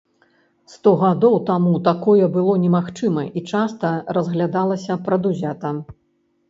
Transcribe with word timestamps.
Сто 0.75 0.93
гадоў 1.03 1.35
таму 1.49 1.73
такое 1.89 2.31
было 2.39 2.57
немагчыма, 2.65 3.27
і 3.27 3.39
часта 3.53 3.93
разглядалася 4.21 5.01
прадузята. 5.09 5.69